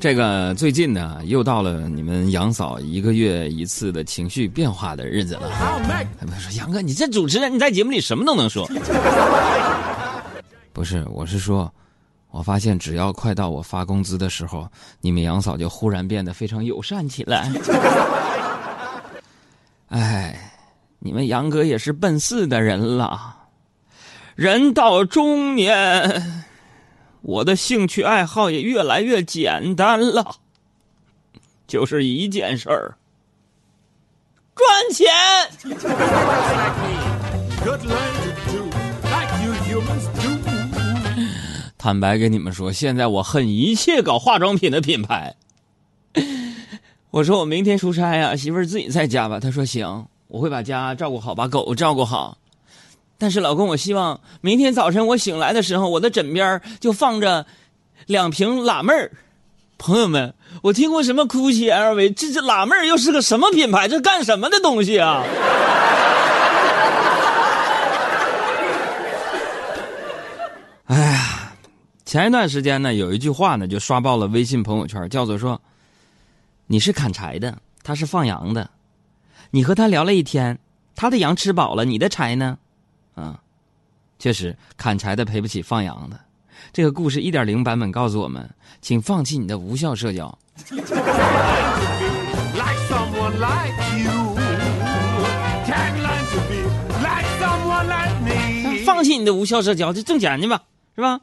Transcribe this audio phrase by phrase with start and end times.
[0.00, 5.50] 这个最近呢，又到了你们杨嫂一个月一次的情绪变化的日子了。
[6.18, 8.66] 他们说：“杨哥，你这主持人，你在节目里什么都能说。”
[10.72, 11.72] 不是，我是说，
[12.30, 14.66] 我发现只要快到我发工资的时候，
[15.00, 17.52] 你们杨嫂就忽然变得非常友善起来。
[19.88, 20.50] 哎，
[20.98, 23.36] 你们杨哥也是奔四的人了，
[24.34, 26.44] 人到中年。
[27.26, 30.36] 我的兴趣爱好也越来越简单了，
[31.66, 32.98] 就是一件事儿：
[34.54, 35.08] 赚钱。
[41.78, 45.34] 坦白跟你们说，现在我恨一切搞化妆品的品牌。
[47.10, 49.40] 我说我明天出差呀，媳妇儿自己在家吧。
[49.40, 52.36] 他说行，我会把家照顾好，把狗照顾好。
[53.16, 57.46] 但是老公，我希望明天早晨我醒来的时候，我的枕边就放着
[58.06, 59.10] 两瓶辣妹儿。
[59.78, 63.88] 朋友们，我听过什么 GUCCI、LV，这这辣妹儿又是个什么品牌？
[63.88, 65.24] 这干什么的东西啊？
[70.86, 71.52] 哎呀，
[72.04, 75.60] 前一段时间呢，有一句话呢，就刷爆了微信朋友圈，叫做说
[76.68, 78.70] ：“你是砍柴的，他是放羊的，
[79.50, 80.58] 你和他聊了一天，
[80.94, 82.58] 他的羊吃饱了，你的柴呢？”
[83.14, 83.40] 啊，
[84.18, 86.20] 确实，砍柴的赔不起放羊的。
[86.72, 88.48] 这个故事一点零版本告诉我们，
[88.80, 90.36] 请放弃你的无效社交。
[98.84, 100.62] 放弃你的无效社交，就挣钱去吧，
[100.94, 101.20] 是吧？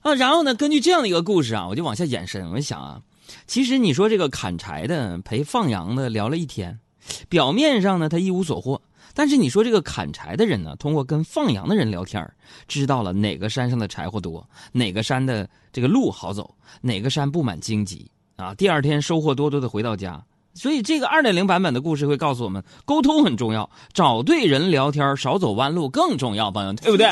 [0.00, 2.50] 啊，然后呢，根据这样的一个故事啊，我就往下延伸。
[2.50, 3.02] 我就想啊，
[3.46, 6.80] 其实你说这个砍柴的陪放羊的聊了一天，
[7.28, 8.80] 表面上呢，他一无所获。
[9.14, 12.28] 但是你说这个砍柴的人呢，通过跟放羊的人聊天
[12.66, 18.52] 知道了哪个山上的柴火多，哪个山的这个路好走，哪个山布满荆棘啊。
[18.54, 20.22] 第二天收获多多的回到家。
[20.56, 27.08] 所以这个二点零版本的故事会告诉我们，沟通很重要，找对人聊天，少走弯路更重要，朋友，对不对？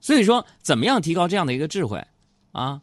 [0.00, 2.00] 所以说，怎么样提高这样的一个智慧
[2.52, 2.80] 啊？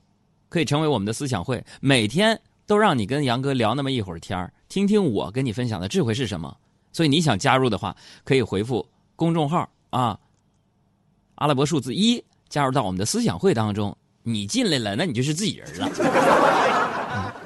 [0.49, 6.57] 可以成为我们的思想会，每天都让你跟杨哥聊那么一会儿天听听我跟你分享的智慧是什么。
[6.91, 8.85] 所以你想加入的话，可以回复
[9.15, 10.19] 公众号啊，
[11.35, 13.95] 阿拉伯数字一，加入到我们的思想会当中。
[14.23, 15.89] 你进来了，那你就是自己人了。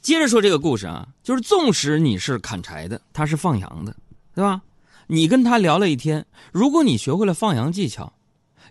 [0.00, 3.94] 接着说这个故事啊，就是纵使你是砍柴的，他是放羊的，
[4.34, 4.62] 对吧？
[5.08, 8.12] 你跟他聊了一天，如果你学会了放羊技巧，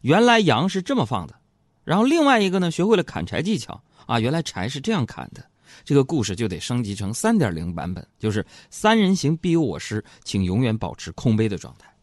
[0.01, 1.35] 原来羊是这么放的，
[1.83, 5.45] 然后另外一个呢，学会了砍柴技巧啊，原来柴是这样砍的。
[5.83, 11.93] 这个故事就得升级成三点零版本，就是三人行必有我师，请永远保持空杯的状态。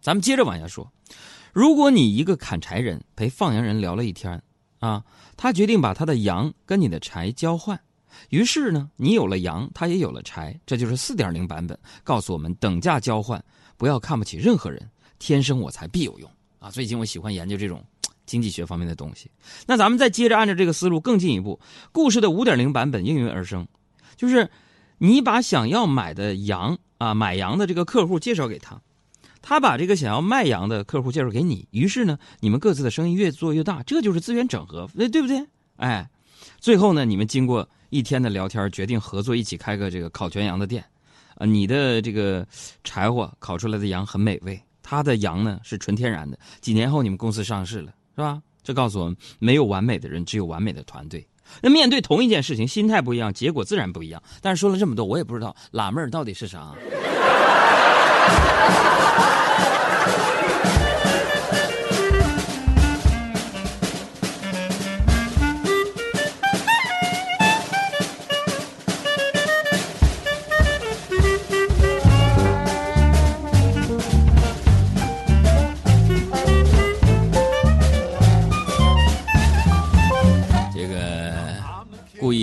[0.00, 0.90] 咱们接着往下说，
[1.52, 4.42] 如果你一个砍柴人陪放羊人聊了一天，
[4.80, 5.04] 啊，
[5.36, 7.80] 他决定把他的羊跟你的柴交换，
[8.30, 13.42] 于是呢，你有了羊，他也有了柴，这就是四点零版本，告诉我们等价交换，
[13.76, 16.70] 不要看不起任何人，天生我材必有用啊！
[16.70, 17.84] 最近我喜欢研究这种。
[18.32, 19.30] 经济学方面的东西，
[19.66, 21.60] 那咱们再接着按照这个思路更进一步，
[21.92, 23.68] 故事的五点零版本应运而生，
[24.16, 24.48] 就是
[24.96, 28.80] 你把想要买的羊啊买羊的这个客户介绍给他，
[29.42, 35.46] 他把这个想要卖羊的客户介绍给你，于是呢，你们各自的生意越做越大，这就是资源整合，那对不对？
[35.76, 36.08] 哎，
[36.58, 40.82] 最后呢，你们经过一天的聊天，决定合作一起开个这个烤全羊的店，
[41.34, 42.46] 啊，你的这个
[42.82, 47.92] 柴火烤出来的羊很美味，他的羊呢是纯天然的，几年后你们公司上市了。
[48.14, 48.40] 是吧？
[48.62, 51.26] 这告诉我们，没有完美的人，只有完美的团队。
[51.60, 54.22] 那面对同一件事情，心态不一样，结果自然不一样。
[54.40, 56.72] 但是说了这么多，我也不知道辣妹儿到底是啥。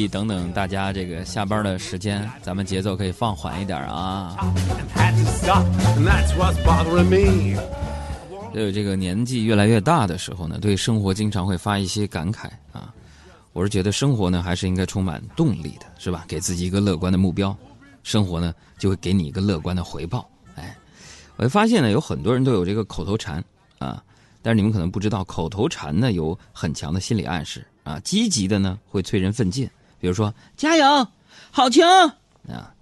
[0.07, 4.35] 等等，大家这个下班的时间，咱们节奏可以放缓一点啊。
[8.53, 12.93] 有这个年纪越来越大的时候呢，对生活经常会发一些感慨啊。
[13.53, 16.25] 我是觉得生活呢，还是应该充满动力的，是吧？
[16.27, 17.55] 给自己一个乐观的目标，
[18.03, 20.27] 生活呢就会给你一个乐观的回报。
[20.55, 20.75] 哎，
[21.35, 23.43] 我就发现呢，有很多人都有这个口头禅
[23.79, 24.03] 啊，
[24.41, 27.99] 但是你们可能不知道，口头禅呢有很强的心理暗示啊。
[28.03, 29.69] 积极的呢会催人奋进。
[29.99, 31.07] 比如说加油，
[31.51, 31.87] 好强
[32.47, 32.73] 啊！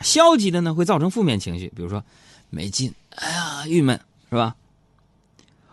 [0.00, 2.02] 消极的呢会造成负面情绪，比如说
[2.48, 4.00] 没劲，哎呀，郁闷，
[4.30, 4.56] 是吧？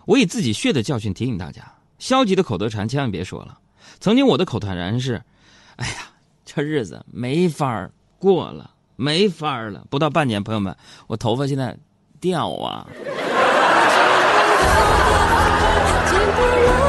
[0.05, 3.59] 我以自己血的教训提醒大家：消极的口头禅千万别说了。
[3.99, 5.21] 曾经我的口头禅是
[5.77, 5.93] ：“哎呀，
[6.45, 7.89] 这日子没法
[8.19, 10.75] 过了，没法了。”不到半年，朋友们，
[11.07, 11.77] 我头发现在
[12.19, 12.87] 掉啊。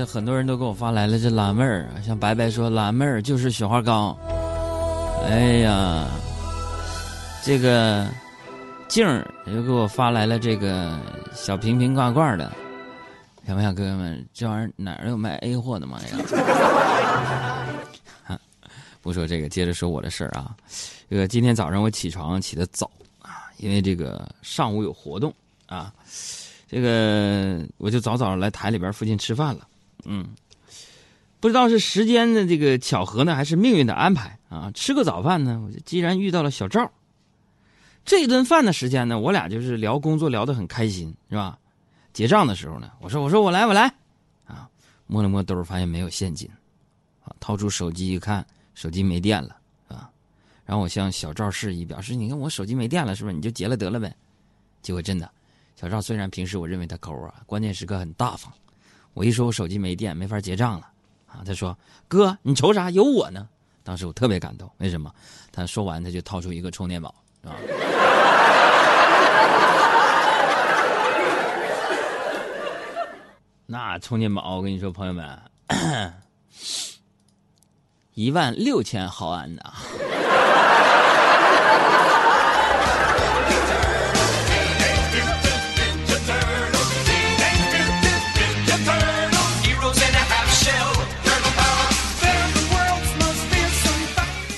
[0.00, 4.18] 这很多人都给我发来了这蓝妹儿，像白白说蓝妹儿就是雪花膏。
[5.26, 6.08] 哎呀，
[7.44, 8.08] 这个
[8.88, 10.98] 静儿又给我发来了这个
[11.34, 12.50] 小瓶瓶罐罐的，
[13.46, 14.26] 想不想哥哥们？
[14.32, 16.00] 这玩意儿哪儿有卖 A 货的嘛
[18.26, 18.38] 呀，
[19.02, 20.56] 不说这个，接着说我的事儿啊。
[21.10, 25.30] 这个今天早上我起床起得早啊，因为这个上午有活动
[25.66, 25.92] 啊，
[26.66, 29.66] 这个我就早早来台里边附近吃饭了。
[30.04, 30.28] 嗯，
[31.40, 34.70] 不知道是时间的这个巧合呢，还是命运的安排啊？
[34.74, 36.90] 吃个早饭呢，我就既然遇到了小赵。
[38.04, 41.58] 这顿饭的时间呢，我俩就是聊工作，聊得很开心，是吧？
[42.12, 43.92] 结账的时候呢，我说：“我说我来，我来。”
[44.48, 44.68] 啊，
[45.06, 46.50] 摸了摸兜，发现没有现金，
[47.22, 48.44] 啊，掏出手机一看，
[48.74, 49.56] 手机没电了，
[49.86, 50.10] 啊，
[50.64, 53.36] 然后我向小赵示意，表示：“你看我手机没电了，是不是？
[53.36, 54.12] 你就结了得了呗。”
[54.82, 55.30] 结果真的，
[55.76, 58.52] 小赵虽然平时我认为他抠啊，关键时刻很大方。
[59.12, 60.86] 我一说，我手机没电，没法结账了，
[61.26, 61.42] 啊！
[61.44, 61.76] 他说
[62.08, 62.90] ：“哥，你愁啥？
[62.90, 63.48] 有我呢。”
[63.82, 65.12] 当时我特别感动，为什么？
[65.50, 67.56] 他说完，他就掏出一个充电宝，啊！
[73.66, 75.38] 那充电宝，我跟你说，朋友们，
[78.14, 79.72] 一万六千毫安的。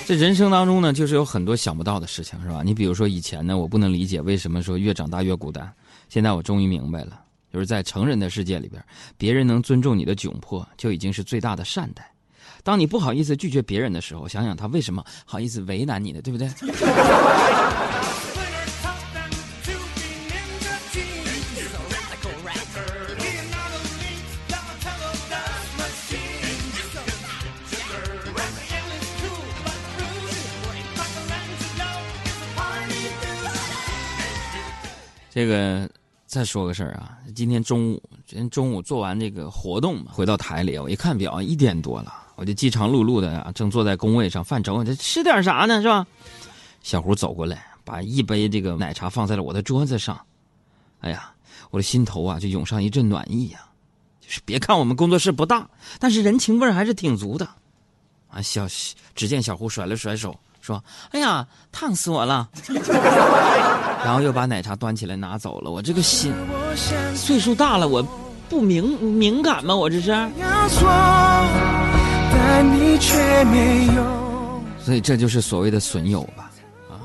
[0.05, 2.61] 这人生当中呢，就是有很多想不到的事情，是吧？
[2.63, 5.73] 你比如说以前呢，我不能理解为什么说越长大越孤单。
[6.11, 7.19] 现在我终于明白了，
[7.51, 8.85] 就是在成人的世界里边，
[9.17, 12.07] 别人能尊重你的窘迫，就已经是最大的善待。
[12.63, 16.21] 当你不好意思拒绝别人的时候，想想他为什么好意思为难你呢？
[16.21, 16.47] 对不对？
[35.35, 35.89] 这个
[36.27, 46.07] 再说个事儿啊，今天中午，今天中午做完这个活动嘛，回到台里，我一看表，一点多了，我就饥肠辘辘的啊，正坐在工位上犯愁，这吃点啥呢，是吧？
[46.83, 50.21] 小胡走过来，把一杯这个奶茶放在了我的桌子上，
[51.01, 51.33] 哎呀，
[51.71, 53.61] 我的心头啊就涌上一阵暖意呀。
[54.21, 55.67] 就是别看我们工作室不大，
[55.99, 57.49] 但是人情味还是挺足的。
[58.29, 58.67] 啊，小
[59.15, 60.39] 只见小胡甩了甩手。
[60.63, 62.49] 说：“哎呀，烫死我了！”
[64.05, 65.71] 然后又把奶茶端起来拿走了。
[65.71, 66.33] 我这个心，
[67.15, 68.03] 岁数大了，我
[68.49, 69.75] 不敏敏感吗？
[69.75, 70.13] 我这是。
[74.79, 76.51] 所以这就是所谓的损友吧？
[76.89, 77.03] 啊，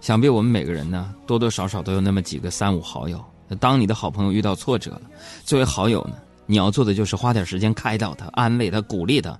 [0.00, 3.22] 想必我们每个人呢，多多少少都有那么几个三五好友。
[3.60, 5.02] 当你的好朋友遇到挫折了，
[5.44, 6.16] 作为好友呢，
[6.46, 9.38] 你要做的就是花点时间开导他、安慰他、鼓励他。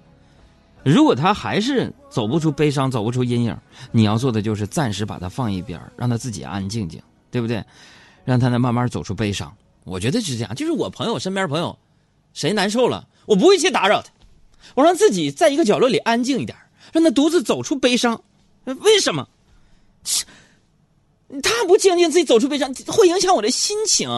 [0.85, 3.57] 如果他还是走不出悲伤，走不出阴影，
[3.93, 7.63] 你要做的就是暂时把他放一边，让他自己安安静静，对不对？
[8.25, 9.55] 让他呢慢慢走出悲伤。
[9.85, 11.79] 我觉得是这样，就是我朋友身边朋友，
[12.33, 14.11] 谁难受了，我不会去打扰他，
[14.75, 16.57] 我让自己在一个角落里安静一点，
[16.93, 18.23] 让他独自走出悲伤。
[18.65, 19.29] 为什么？
[21.43, 24.09] 他不静静自己走出悲伤，会影响我的心情。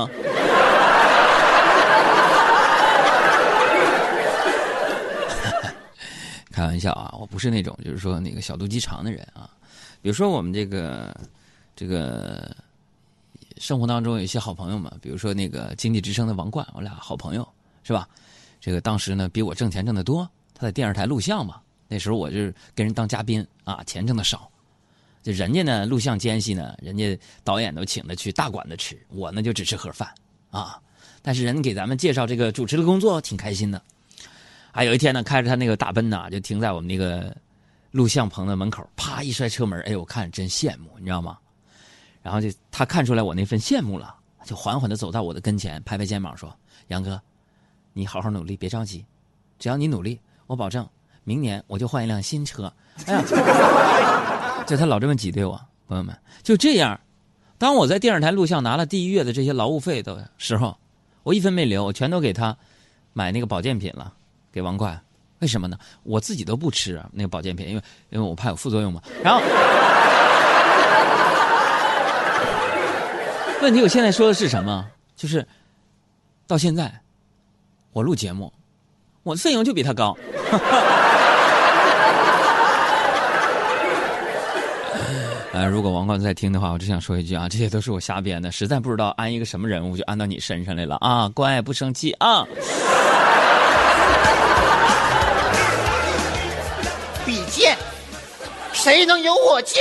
[6.60, 9.48] 开玩笑啊，我不是那种就是说那个小肚鸡肠的人啊。
[10.02, 11.18] 比如说我们这个
[11.74, 12.54] 这个
[13.56, 17.48] 生活当中有一些好朋友嘛，比如说那个经济之声的王冠，我俩好朋友
[17.82, 18.06] 是吧？
[18.60, 21.62] 这个当时呢比我挣钱挣得多，他在电视台录像嘛。
[21.88, 24.46] 那时候我就是跟人当嘉宾啊，钱挣的少。
[25.22, 30.12] 就人家呢录像间隙呢，人家导演都请他去大馆子吃，我呢就只吃盒饭
[30.50, 30.78] 啊。
[31.22, 33.82] 但是人给咱们介绍这个主持的工作挺开心的。
[34.72, 37.36] 啊，有一天呢，开着他那个大奔呢，就停在我们那个
[37.90, 41.36] 录像棚的门口，啪一摔车门，哎，我看真羡慕，你知道吗？
[42.22, 46.54] 然后就他看出来我那份羡慕了，就缓缓的走到我的跟前，拍拍肩膀说
[46.88, 47.20] ：“杨哥，
[47.92, 49.04] 你好好努力，别着急，
[49.58, 50.86] 只要你努力，我保证
[51.24, 52.72] 明年我就换一辆新车，
[53.06, 56.98] 哎呀， 就他老这么挤兑我，朋友们，就这样。
[57.58, 60.76] 当我在电视台录像拿了第一月的这些劳务费的时候，
[61.22, 62.56] 我一分没留，我全都给他
[63.12, 64.14] 买那个保健品了，
[64.52, 65.00] 给王冠。
[65.40, 65.76] 为什么呢？
[66.02, 69.00] 我自己都不吃，那个保健品，因为因为我怕有副作用嘛。
[69.22, 69.40] 然后，
[73.62, 74.86] 问题我现在说的是什么？
[75.16, 75.46] 就是
[76.46, 76.92] 到现在，
[77.92, 78.52] 我录节目，
[79.22, 80.14] 我的费用就比他高。
[85.52, 91.28] 呃，如果王冠在听的话，我只想说一句啊，这些都是我瞎编的，实在不知道安一个什么人物，就安到你身上来了啊！
[91.30, 92.46] 乖，不生气啊！
[97.30, 97.78] 比贱，
[98.72, 99.80] 谁能有我贱？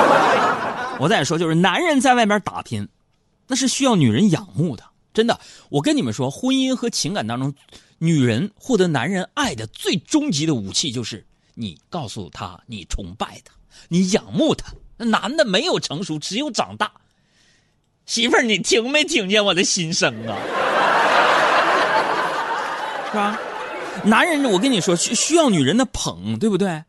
[0.98, 2.88] 我再说，就是男人在外面打拼，
[3.46, 4.82] 那是需要女人仰慕的。
[5.12, 7.52] 真的，我跟你们说，婚姻和情感当中，
[7.98, 13.52] 女人获得男人爱的最终极的武器，就是你告诉他你崇拜他。
[13.88, 16.90] 你仰慕他，那男的没有成熟，只有长大。
[18.06, 20.38] 媳妇儿，你听没听见我的心声啊？
[23.12, 23.38] 是吧？
[24.06, 26.84] 男人，我跟你说，需需要女人的捧，对不对？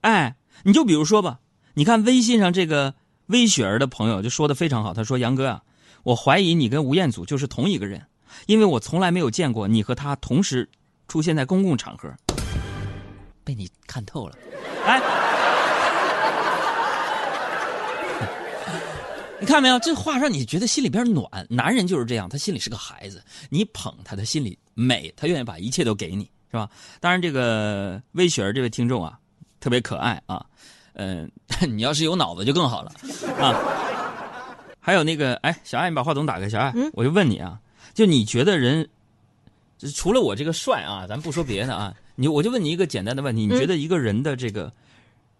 [0.00, 1.40] 哎，你就比如说吧，
[1.74, 2.94] 你看微信上这个
[3.26, 5.62] 微雪儿的朋友就说的非常好，他说：“杨哥啊，
[6.02, 8.02] 我怀疑你跟吴彦祖就是同一个人，
[8.46, 10.68] 因为我从来没有见过你和他同时
[11.08, 12.10] 出现在公共场合。”
[13.44, 14.36] 被你看透了，
[14.86, 15.00] 哎。
[19.40, 21.26] 你看没有，这话让你觉得心里边暖。
[21.50, 26.70] 男人就是这样，他心里是个孩子，你捧他，他心里美，他愿意把一切都给你，是吧？
[27.00, 29.18] 当然，这个魏雪儿这位听众啊，
[29.58, 30.44] 特别可爱啊，
[30.92, 31.28] 嗯，
[31.66, 32.92] 你要是有脑子就更好了
[33.40, 33.58] 啊。
[34.78, 37.58] 还有那个，哎，小爱，你把话筒打开，小爱，我就问你啊，
[37.94, 38.86] 就你觉得人，
[39.94, 44.72] 除了我这个帅啊，咱不说别的啊，你我就问你一个简单的问题，你觉得一个人的这个？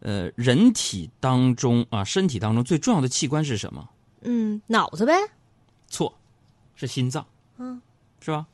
[0.05, 3.89] 呃，人体当中啊，身体当中最重要的器官是什么？
[4.23, 5.15] 嗯，脑子呗。
[5.87, 6.13] 错，
[6.75, 7.25] 是心脏。
[7.57, 7.81] 嗯，
[8.19, 8.45] 是吧？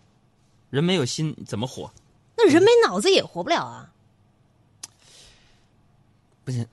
[0.68, 1.90] 人没有心怎么活？
[2.38, 3.90] 那人没脑子也活不了啊。
[6.44, 6.64] 不行，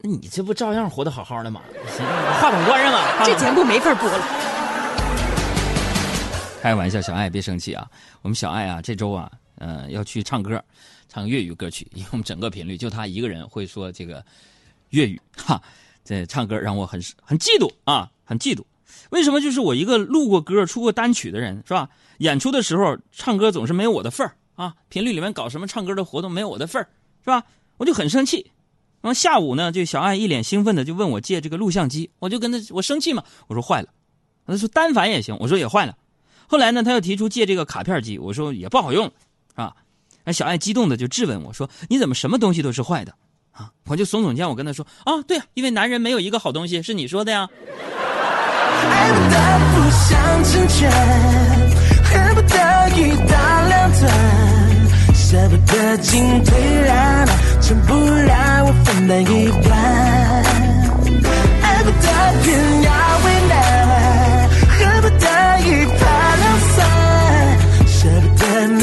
[0.00, 1.62] 那你这不照样活得好好的吗？
[1.96, 2.04] 行，
[2.40, 3.24] 话筒关上吧。
[3.24, 4.18] 这节目没法播了。
[6.60, 7.88] 开玩笑，小爱别生气啊。
[8.20, 10.62] 我们小爱啊，这周啊，呃，要去唱歌。
[11.08, 14.22] 唱粤语歌曲，因为我们整个频率就他一个人会说这个
[14.90, 15.62] 粤语哈。
[16.04, 18.62] 这唱歌让我很很嫉妒啊，很嫉妒。
[19.10, 19.40] 为什么？
[19.40, 21.88] 就是我一个录过歌、出过单曲的人，是吧？
[22.18, 24.74] 演出的时候唱歌总是没有我的份儿啊。
[24.88, 26.90] 频率里面搞什么唱歌的活动没有我的份儿，
[27.24, 27.42] 是吧？
[27.76, 28.50] 我就很生气。
[29.00, 33.88] 然后下午呢，就小爱一脸兴奋的就问我借这个录像机，我就跟他我生气嘛，我说坏了。
[34.44, 35.96] 他说单反也行，我说也坏了。
[36.48, 39.76] 后来呢，他又提出借这个卡片机，我说也不好用，是吧？
[40.32, 43.14] 小爱激动的就质问我说：“你怎么什么东西都是坏的？”
[43.52, 47.48] 啊，我就耸耸肩，我跟他说：“啊，对啊，因为男人没有一个好东西，是你说的呀。”
[48.90, 49.36] 爱不得
[49.74, 50.90] 不想成全，
[52.04, 52.56] 恨不得
[52.96, 53.34] 一刀
[53.68, 54.27] 两断，
[55.30, 57.28] 舍不得进退两难，
[57.60, 59.70] 全部让我分担一半。
[61.60, 62.08] 爱不得
[62.42, 62.46] 偏
[62.80, 62.88] 要
[63.26, 63.52] 为难，
[64.70, 65.26] 恨不得
[65.60, 66.00] 一拍
[66.38, 66.76] 两散，
[67.86, 68.80] 舍不得你。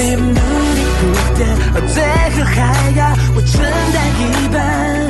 [1.87, 2.55] 最后还
[2.95, 3.01] 要
[3.35, 3.51] 我承
[3.91, 4.21] 担一
[4.53, 5.04] 半。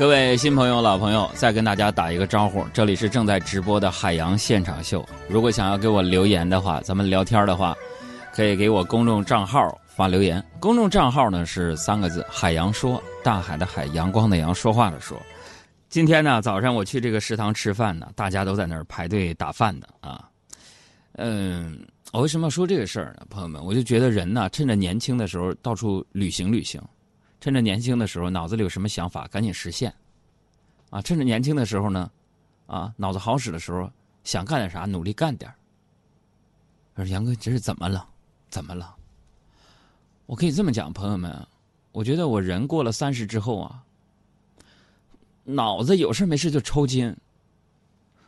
[0.00, 5.06] 各位新朋友、老朋友，再跟大家打一个招呼，这里是正在直播的海洋现场秀。
[5.28, 7.76] 如果想要给我留言的话，咱们聊天的话，
[8.32, 10.42] 可以给我公众账号发留言。
[10.58, 15.20] 公众账号呢是三个字：海洋说，大海的海，阳光的阳，说话的说。
[15.90, 20.30] 今天呢，早上我去这个食堂吃饭呢，大家都在那儿排队打饭的啊。
[21.16, 21.78] 嗯，
[22.10, 23.26] 我为什么要说这个事儿呢？
[23.28, 26.80] 朋友们，我就觉得人呢，趁着年轻的时候到处旅行旅行，
[27.40, 29.94] 趁着年轻的时候脑子里有什么想法赶紧实现，
[30.90, 32.10] 啊，趁着年轻的时候呢，
[32.66, 33.90] 啊，脑子好使的时候
[34.24, 35.50] 想干点啥努力干点
[36.94, 38.06] 我说杨哥，这是怎么了？
[38.50, 38.94] 怎么了？
[40.26, 41.46] 我可以这么讲，朋友们，
[41.92, 43.82] 我觉得我人过了三十之后啊。
[45.44, 47.16] 脑子有事没事就抽筋。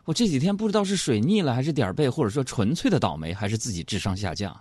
[0.05, 4.59] 我这几天不知道是水逆了，还是点儿背，或者说纯粹的倒霉，还是自己智商下降。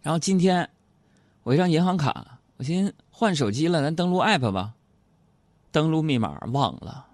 [0.00, 0.68] 然后今天
[1.42, 4.72] 我一张银行卡，我寻思换手机了，咱登录 app 吧。
[5.70, 7.06] 登录密码忘了。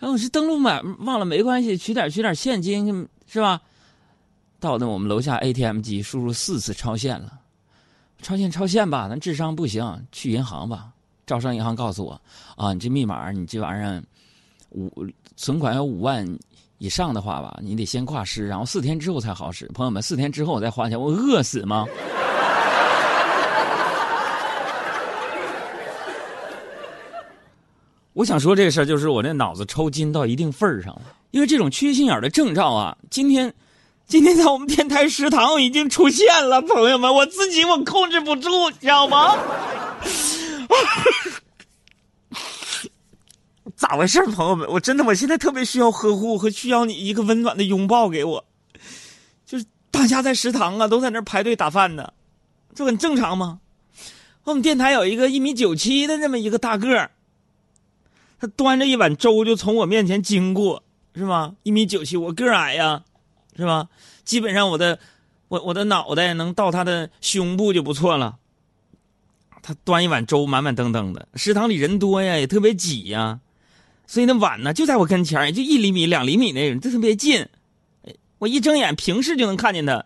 [0.00, 3.62] 哎我是登录码忘了没关系，取点取点现金是吧？
[4.60, 7.40] 到那我们楼下 ATM 机，输入四次超限了。
[8.20, 10.92] 超限超限吧，咱智商不行，去银行吧。
[11.24, 12.20] 招商银行告诉我，
[12.54, 14.02] 啊，你这密码，你这玩意儿
[14.68, 16.38] 五存款有五万
[16.76, 19.66] 以上的话吧，你得先挂失，然后四天之后才好使。
[19.68, 21.86] 朋友们，四天之后我再花钱，我饿死吗？
[28.14, 31.02] 我想说这个事儿，就是我这脑子抽筋到一定份儿上了，
[31.32, 33.52] 因为这种缺心眼儿的征兆啊，今天，
[34.06, 39.36] 今天在我们电台食堂已经出现了，朋友们，我自己我控制不住，你知道吗？
[43.76, 44.68] 咋回事，朋友们？
[44.70, 48.44] 我真的，我现在特别需要呵护和需要你一个温暖的拥抱给我。
[49.44, 52.12] 就是大家在食堂啊，都在那排队打饭呢，
[52.76, 53.58] 这很正常吗？
[54.44, 57.10] 我们电台有一个一米九七的这么一个大个儿，
[58.44, 60.82] 他端着一碗粥就从我面前经过，
[61.14, 61.54] 是吧？
[61.62, 63.02] 一米九七，我个儿矮呀，
[63.56, 63.88] 是吧？
[64.22, 64.98] 基本上我的
[65.48, 68.36] 我我的脑袋能到他的胸部就不错了。
[69.62, 71.26] 他端一碗粥，满满登登的。
[71.36, 73.40] 食堂里人多呀，也特别挤呀。
[74.06, 77.48] 所以那碗呢，就在我跟前也就一厘米、两厘米那种，就特别近。
[78.40, 80.04] 我一睁眼，平视就能看见他。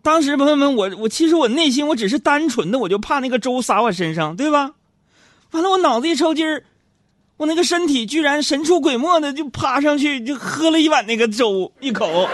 [0.00, 4.72] 当时朋友们，我我其实我内心我只是单纯的，我就怕那个粥洒我身上，对吧？
[5.50, 6.64] 完了，我脑子一抽筋儿，
[7.42, 12.28] 我那个身体居然神出鬼没的就趴上去，就喝了一碗那个粥，一口。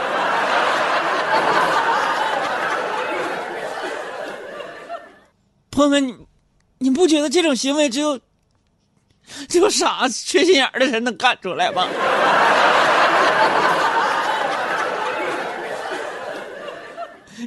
[5.71, 6.15] 朋友们，你
[6.77, 8.21] 你不觉得这种行为只有？
[9.49, 11.89] 只有傻、缺心眼的人能干出来吗？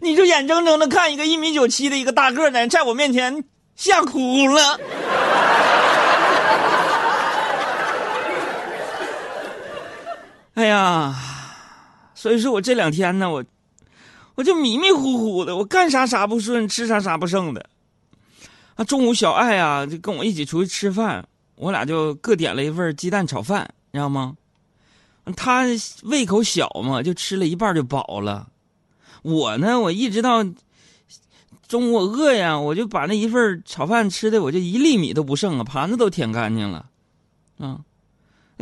[0.01, 3.43] 你就眼睁睁的看一个一米九七的一个大个儿在我面前
[3.75, 4.79] 吓哭了。
[10.61, 11.15] 哎呀，
[12.13, 13.43] 所以说我这两天呢，我
[14.35, 17.67] 我就迷迷糊糊的，我干啥啥不顺，吃啥啥不剩的。
[18.75, 21.27] 啊，中午小爱啊，就跟我一起出去吃饭。
[21.55, 24.37] 我俩就各点了一份鸡蛋炒饭，你知道吗？
[25.35, 25.63] 他
[26.03, 28.47] 胃口小嘛，就吃了一半就饱了。
[29.23, 30.43] 我呢，我一直到
[31.67, 36.85] 中午我饿呀，我就把那一份炒饭吃的，我就一粒米都不剩啊，盘子都舔干净了。
[37.57, 37.79] 啊，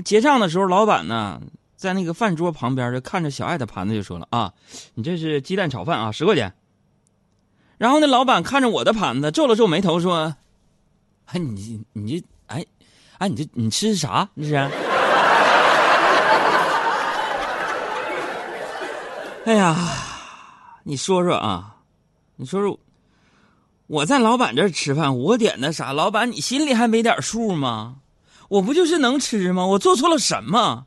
[0.05, 1.41] 结账的时候，老板呢
[1.79, 4.51] 在那个饭桌旁边就看着小爱的盘子就说了：“啊，
[4.95, 6.53] 你这是鸡蛋炒饭啊，十块钱。”
[7.79, 10.35] 然后那老板看着我的盘子，皱了皱眉头说
[11.31, 12.65] ：“哎，你你这哎。”
[13.19, 14.29] 哎，你这你吃啥？
[14.35, 14.55] 这是？
[19.45, 19.75] 哎呀，
[20.83, 21.77] 你说说啊，
[22.37, 22.79] 你说说，
[23.87, 25.91] 我在老板这儿吃饭，我点的啥？
[25.91, 27.97] 老板，你心里还没点数吗？
[28.49, 29.65] 我不就是能吃吗？
[29.65, 30.85] 我做错了什么？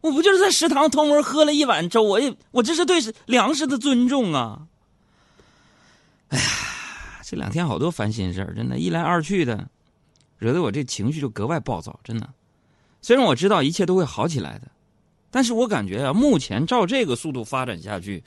[0.00, 2.02] 我不就是在食堂偷摸喝了一碗粥？
[2.02, 4.62] 我也，我这是对粮食的尊重啊！
[6.28, 6.44] 哎呀，
[7.24, 9.68] 这两天好多烦心事儿，真的，一来二去的。
[10.38, 12.28] 惹得我这情绪就格外暴躁，真的。
[13.02, 14.68] 虽然我知道一切都会好起来的，
[15.30, 18.22] 但是我感觉啊，目前照这个速度发展下去，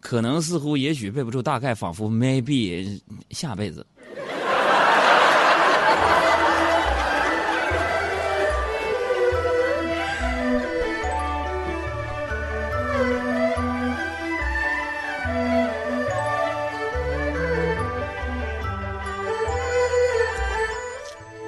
[0.00, 3.00] 可能似乎也许背不住，大概仿佛 maybe
[3.30, 3.86] 下辈子。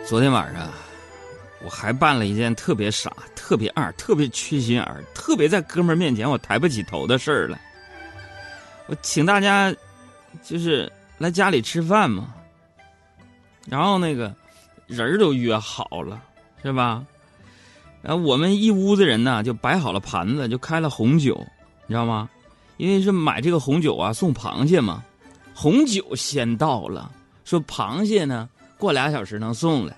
[0.06, 0.70] 昨天晚上，
[1.64, 7.58] 我还办了一件特别傻、特别二、特别缺心眼、特别在哥们儿面前我抬不起头的事儿了。
[8.86, 9.74] 我请大家，
[10.44, 12.32] 就是来家里吃饭嘛。
[13.66, 14.32] 然后那个
[14.86, 16.22] 人儿都约好了，
[16.62, 17.04] 是吧？
[18.00, 21.36] 然后我们一屋子人呢，就摆好了盘子，就开了红酒，
[21.88, 22.30] 你知道吗？
[22.76, 25.02] 因为是买这个红酒啊，送螃蟹嘛。
[25.52, 27.10] 红酒先到了，
[27.44, 28.48] 说螃蟹呢。
[28.78, 29.96] 过俩小时能送来，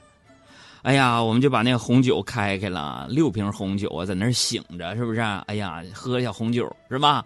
[0.82, 5.20] 哎呀，我们就把那个红酒开开了，六瓶红酒啊，在那儿醒着，是不是？
[5.20, 7.24] 哎呀，喝下红酒是吧？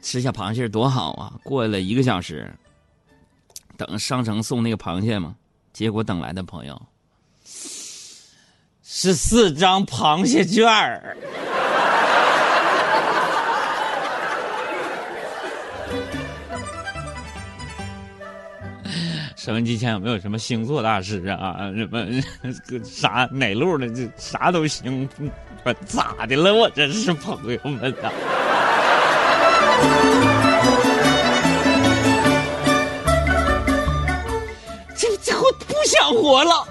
[0.00, 1.32] 吃下螃蟹多好啊！
[1.42, 2.48] 过了一个小时，
[3.76, 5.34] 等商城送那个螃蟹嘛，
[5.72, 6.80] 结果等来的朋友
[8.84, 11.16] 是四张螃蟹券儿。
[19.48, 21.72] 收音机前有没有什么星座大师啊？
[21.74, 22.04] 什么
[22.84, 23.88] 啥哪路的？
[23.88, 25.08] 这啥都行，
[25.64, 26.52] 不咋的了？
[26.52, 28.12] 我这是朋友们呐！
[34.94, 36.68] 这家伙不想活了！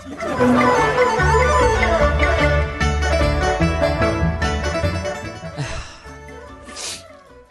[5.55, 5.67] 哎呀，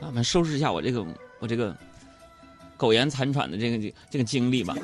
[0.03, 1.05] 我们收拾一下我这个，
[1.41, 1.75] 我这个。
[2.77, 4.75] 苟延残喘的这个这个经历吧。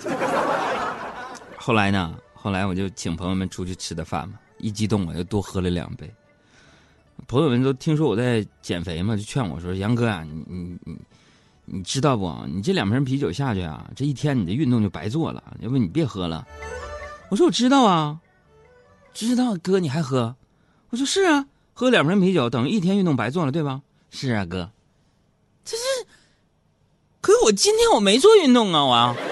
[1.57, 2.15] 后来呢？
[2.35, 6.13] 后来我就请朋友们出去吃的饭嘛，一激动我就多喝了两杯。
[7.29, 10.97] 朋友们都听说我在减肥嘛，就劝我说：“杨哥啊，你你你，
[11.67, 12.35] 你知道不？
[12.49, 15.41] 你这两瓶啤酒下去啊，这一天你的运动就白做了。
[15.61, 16.45] 要不你别喝了。”
[17.31, 18.19] 我说：“我知道啊，
[19.15, 20.35] 知道哥你还喝？”
[20.91, 24.69] 我说：“是啊，喝两瓶啤酒等于一天运动白做了，对吧？”是啊，哥。
[27.23, 29.32] 可是我今天我没做运动啊，我。